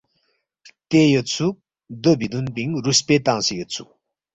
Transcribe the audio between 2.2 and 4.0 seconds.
دُون پِنگ رُوسپے تنگسے یودسُوک